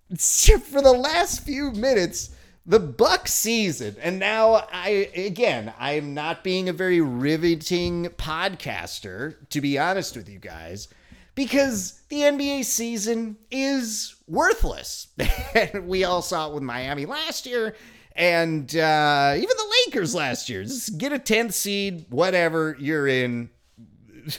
for 0.18 0.82
the 0.82 0.92
last 0.92 1.44
few 1.44 1.72
minutes, 1.72 2.32
the 2.66 2.80
Buck 2.80 3.28
season, 3.28 3.96
and 4.02 4.20
now 4.20 4.68
I 4.72 5.10
again, 5.16 5.74
I'm 5.80 6.14
not 6.14 6.44
being 6.44 6.70
a 6.70 6.74
very 6.74 7.02
riveting 7.02 8.06
podcaster, 8.18 9.36
to 9.50 9.62
be 9.62 9.80
honest 9.80 10.16
with 10.16 10.30
you 10.30 10.40
guys, 10.40 10.88
because 11.36 12.02
the 12.10 12.22
NBA 12.22 12.66
season 12.66 13.38
is 13.50 14.16
worthless. 14.28 15.08
we 15.84 16.04
all 16.04 16.22
saw 16.22 16.50
it 16.50 16.54
with 16.54 16.64
Miami 16.64 17.06
last 17.06 17.46
year 17.46 17.76
and 18.16 18.76
uh, 18.76 19.34
even 19.36 19.50
the 19.50 19.74
Lakers 19.86 20.14
last 20.14 20.50
year. 20.50 20.64
Just 20.64 20.98
get 20.98 21.14
a 21.14 21.20
10th 21.20 21.54
seed, 21.54 22.06
whatever 22.10 22.76
you're 22.80 23.08
in. 23.08 23.50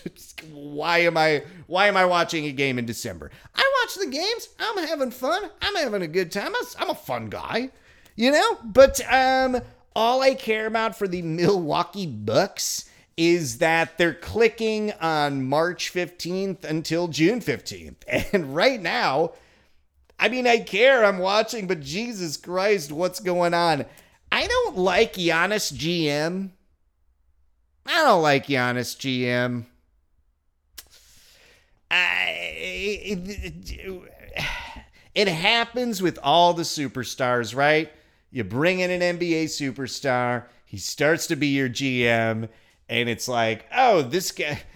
why 0.53 0.99
am 0.99 1.17
I 1.17 1.43
why 1.67 1.89
am 1.89 1.97
I 1.97 2.05
watching 2.05 2.47
a 2.47 2.53
game 2.53 2.79
in 2.79 2.87
December? 2.87 3.31
I 3.55 3.83
watch 3.83 3.97
the 3.97 4.11
games. 4.11 4.49
I'm 4.61 4.87
having 4.87 5.11
fun. 5.11 5.51
I'm 5.61 5.75
having 5.77 6.03
a 6.03 6.07
good 6.07 6.31
time. 6.31 6.53
I'm 6.79 6.91
a 6.91 6.95
fun 6.95 7.29
guy, 7.29 7.71
you 8.17 8.31
know. 8.31 8.59
But 8.65 9.01
um, 9.13 9.61
all 9.95 10.23
I 10.23 10.35
care 10.35 10.67
about 10.67 10.97
for 10.97 11.07
the 11.07 11.23
Milwaukee 11.23 12.07
Bucks 12.07 12.89
is 13.17 13.59
that 13.59 13.99
they're 13.99 14.15
clicking 14.15 14.93
on 15.01 15.47
March 15.47 15.93
15th 15.93 16.65
until 16.65 17.09
June 17.09 17.41
15th, 17.41 17.97
and 18.33 18.55
right 18.55 18.81
now 18.81 19.33
I 20.23 20.29
mean, 20.29 20.47
I 20.47 20.59
care. 20.59 21.05
I'm 21.05 21.19
watching, 21.19 21.67
but 21.67 21.81
Jesus 21.81 22.37
Christ, 22.37 22.93
what's 22.93 23.19
going 23.19 23.55
on? 23.55 23.85
I 24.31 24.47
don't 24.47 24.79
like 24.79 25.15
Giannis 25.15 25.73
GM. 25.73 26.51
I 27.85 27.97
don't 28.05 28.23
like 28.23 28.47
Giannis 28.47 28.97
GM. 28.97 29.65
I, 31.91 32.55
it, 33.03 34.13
it 35.17 35.27
happens 35.27 36.01
with 36.01 36.21
all 36.23 36.55
the 36.55 36.63
superstars, 36.63 37.57
right? 37.57 37.93
You 38.33 38.45
bring 38.45 38.81
in 38.81 38.91
an 38.91 39.19
NBA 39.19 39.45
superstar, 39.45 40.47
he 40.65 40.79
starts 40.79 41.27
to 41.27 41.37
be 41.37 41.49
your 41.49 41.69
GM, 41.69 42.49
and 42.89 43.09
it's 43.09 43.29
like, 43.29 43.67
oh, 43.77 44.01
this 44.03 44.33
guy 44.33 44.63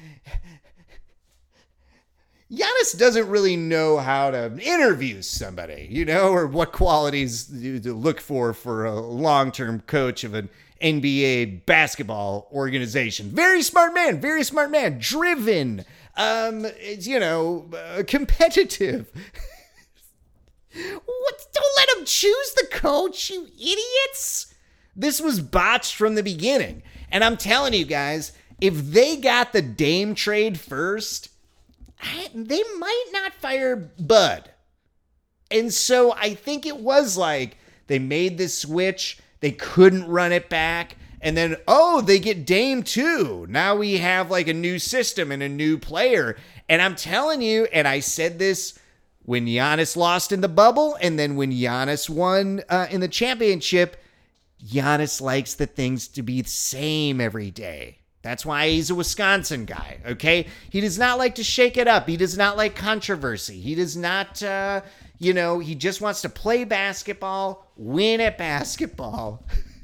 Giannis 2.52 2.96
doesn't 2.96 3.28
really 3.28 3.56
know 3.56 3.96
how 3.98 4.30
to 4.30 4.56
interview 4.60 5.20
somebody, 5.22 5.88
you 5.90 6.04
know, 6.04 6.28
or 6.28 6.46
what 6.46 6.70
qualities 6.70 7.46
to 7.46 7.92
look 7.92 8.20
for 8.20 8.52
for 8.52 8.84
a 8.84 9.00
long 9.00 9.50
term 9.50 9.80
coach 9.80 10.22
of 10.22 10.34
an 10.34 10.48
NBA 10.80 11.66
basketball 11.66 12.48
organization. 12.52 13.30
Very 13.30 13.62
smart 13.62 13.94
man, 13.94 14.20
very 14.20 14.44
smart 14.44 14.70
man, 14.70 14.98
driven, 15.00 15.84
um, 16.16 16.66
it's 16.78 17.06
you 17.06 17.18
know, 17.18 17.68
uh, 17.74 18.02
competitive. 18.06 19.10
what? 21.04 21.46
Don't 21.52 21.76
let 21.76 21.98
him 21.98 22.04
choose 22.04 22.52
the 22.54 22.66
coach, 22.70 23.30
you 23.30 23.46
idiots. 23.58 24.54
This 24.94 25.20
was 25.20 25.40
botched 25.40 25.94
from 25.94 26.14
the 26.14 26.22
beginning. 26.22 26.82
And 27.10 27.22
I'm 27.22 27.36
telling 27.36 27.74
you 27.74 27.84
guys, 27.84 28.32
if 28.60 28.74
they 28.74 29.16
got 29.16 29.52
the 29.52 29.62
Dame 29.62 30.14
trade 30.14 30.58
first, 30.58 31.28
I, 32.00 32.28
they 32.34 32.62
might 32.78 33.06
not 33.12 33.34
fire 33.34 33.76
Bud. 33.76 34.50
And 35.50 35.72
so 35.72 36.12
I 36.12 36.34
think 36.34 36.66
it 36.66 36.78
was 36.78 37.16
like 37.16 37.56
they 37.86 37.98
made 37.98 38.38
this 38.38 38.58
switch, 38.58 39.18
they 39.40 39.52
couldn't 39.52 40.08
run 40.08 40.32
it 40.32 40.48
back, 40.48 40.96
and 41.20 41.36
then, 41.36 41.56
oh, 41.66 42.00
they 42.00 42.18
get 42.18 42.46
Dame 42.46 42.82
too. 42.82 43.46
Now 43.48 43.76
we 43.76 43.98
have 43.98 44.30
like 44.30 44.48
a 44.48 44.54
new 44.54 44.78
system 44.78 45.32
and 45.32 45.42
a 45.42 45.48
new 45.48 45.78
player. 45.78 46.36
And 46.68 46.82
I'm 46.82 46.94
telling 46.94 47.42
you, 47.42 47.64
and 47.72 47.88
I 47.88 48.00
said 48.00 48.38
this 48.38 48.78
when 49.26 49.46
Giannis 49.46 49.96
lost 49.96 50.30
in 50.30 50.40
the 50.40 50.48
bubble, 50.48 50.96
and 51.00 51.18
then 51.18 51.34
when 51.34 51.50
Giannis 51.50 52.08
won 52.08 52.62
uh, 52.68 52.86
in 52.90 53.00
the 53.00 53.08
championship, 53.08 53.96
Giannis 54.64 55.20
likes 55.20 55.54
the 55.54 55.66
things 55.66 56.06
to 56.08 56.22
be 56.22 56.42
the 56.42 56.48
same 56.48 57.20
every 57.20 57.50
day. 57.50 57.98
That's 58.22 58.46
why 58.46 58.68
he's 58.68 58.88
a 58.88 58.94
Wisconsin 58.94 59.64
guy, 59.64 59.98
okay? 60.06 60.46
He 60.70 60.80
does 60.80 60.96
not 60.96 61.18
like 61.18 61.34
to 61.36 61.44
shake 61.44 61.76
it 61.76 61.88
up. 61.88 62.08
He 62.08 62.16
does 62.16 62.38
not 62.38 62.56
like 62.56 62.76
controversy. 62.76 63.60
He 63.60 63.74
does 63.74 63.96
not, 63.96 64.42
uh, 64.44 64.82
you 65.18 65.32
know, 65.32 65.58
he 65.58 65.74
just 65.74 66.00
wants 66.00 66.22
to 66.22 66.28
play 66.28 66.62
basketball, 66.62 67.66
win 67.76 68.20
at 68.20 68.38
basketball. 68.38 69.44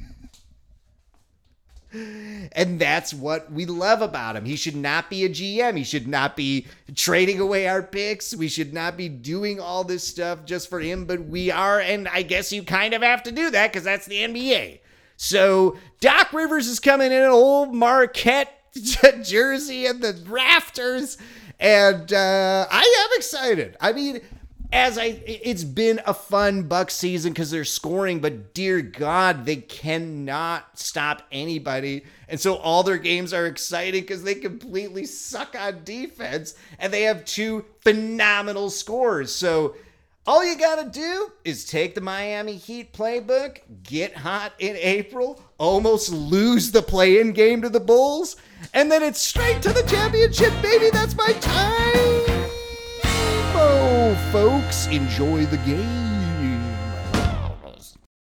and 1.92 2.80
that's 2.80 3.12
what 3.12 3.52
we 3.52 3.66
love 3.66 4.00
about 4.00 4.36
him. 4.36 4.44
He 4.44 4.56
should 4.56 4.76
not 4.76 5.10
be 5.10 5.24
a 5.24 5.28
GM. 5.28 5.76
He 5.76 5.84
should 5.84 6.08
not 6.08 6.36
be 6.36 6.66
trading 6.94 7.40
away 7.40 7.68
our 7.68 7.82
picks. 7.82 8.34
We 8.34 8.48
should 8.48 8.72
not 8.72 8.96
be 8.96 9.08
doing 9.08 9.60
all 9.60 9.84
this 9.84 10.06
stuff 10.06 10.44
just 10.44 10.70
for 10.70 10.80
him, 10.80 11.04
but 11.04 11.26
we 11.26 11.50
are. 11.50 11.80
And 11.80 12.08
I 12.08 12.22
guess 12.22 12.52
you 12.52 12.62
kind 12.62 12.94
of 12.94 13.02
have 13.02 13.22
to 13.24 13.32
do 13.32 13.50
that 13.50 13.72
because 13.72 13.84
that's 13.84 14.06
the 14.06 14.16
NBA. 14.16 14.80
So 15.16 15.76
Doc 16.00 16.32
Rivers 16.32 16.66
is 16.66 16.80
coming 16.80 17.12
in 17.12 17.22
an 17.22 17.30
old 17.30 17.74
Marquette 17.74 18.72
jersey 19.22 19.86
and 19.86 20.02
the 20.02 20.20
rafters. 20.26 21.18
And 21.60 22.12
uh, 22.12 22.66
I 22.70 23.06
am 23.10 23.18
excited. 23.18 23.76
I 23.80 23.92
mean, 23.92 24.20
as 24.72 24.96
I, 24.96 25.22
it's 25.26 25.64
been 25.64 26.00
a 26.06 26.14
fun 26.14 26.62
Buck 26.62 26.90
season 26.90 27.32
because 27.32 27.50
they're 27.50 27.64
scoring, 27.64 28.20
but 28.20 28.54
dear 28.54 28.80
God, 28.80 29.44
they 29.44 29.56
cannot 29.56 30.78
stop 30.78 31.22
anybody. 31.30 32.04
And 32.28 32.40
so 32.40 32.56
all 32.56 32.82
their 32.82 32.96
games 32.96 33.34
are 33.34 33.46
exciting 33.46 34.00
because 34.00 34.22
they 34.22 34.34
completely 34.34 35.04
suck 35.04 35.54
on 35.58 35.84
defense 35.84 36.54
and 36.78 36.92
they 36.92 37.02
have 37.02 37.26
two 37.26 37.66
phenomenal 37.82 38.70
scores. 38.70 39.30
So 39.34 39.76
all 40.26 40.44
you 40.44 40.56
got 40.56 40.82
to 40.82 40.88
do 40.88 41.32
is 41.44 41.66
take 41.66 41.94
the 41.94 42.00
Miami 42.00 42.56
Heat 42.56 42.94
playbook, 42.94 43.58
get 43.82 44.16
hot 44.16 44.52
in 44.58 44.76
April, 44.76 45.42
almost 45.58 46.10
lose 46.10 46.72
the 46.72 46.82
play 46.82 47.20
in 47.20 47.32
game 47.32 47.60
to 47.60 47.68
the 47.68 47.80
Bulls, 47.80 48.36
and 48.72 48.90
then 48.90 49.02
it's 49.02 49.20
straight 49.20 49.60
to 49.62 49.72
the 49.72 49.82
championship, 49.82 50.52
baby. 50.62 50.88
That's 50.90 51.14
my 51.14 51.32
time. 51.40 52.41
Folks, 54.32 54.86
enjoy 54.86 55.44
the 55.46 55.58
game. 55.58 56.01